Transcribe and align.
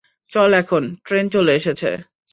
চল 0.31 0.51
এখন, 0.53 0.83
ট্রেন 1.05 1.25
চলে 1.29 1.51
এসেছে। 1.55 1.89